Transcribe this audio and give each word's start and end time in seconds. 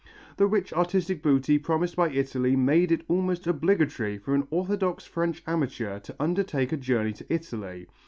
The 0.37 0.47
rich 0.47 0.73
artistic 0.73 1.21
booty 1.21 1.59
promised 1.59 1.95
by 1.95 2.09
Italy 2.09 2.55
made 2.55 2.91
it 2.91 3.03
almost 3.07 3.45
obligatory 3.45 4.17
for 4.17 4.33
an 4.33 4.47
orthodox 4.49 5.05
French 5.05 5.43
amateur 5.45 5.99
to 5.99 6.15
undertake 6.19 6.71
a 6.71 6.77
journey 6.77 7.13
to 7.13 7.25
Italy. 7.31 7.85